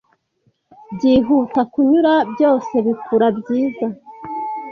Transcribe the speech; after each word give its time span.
Byihuta 0.93 1.61
kunyura, 1.71 2.13
byose 2.33 2.73
bikura 2.85 3.27
Byiza, 3.37 3.87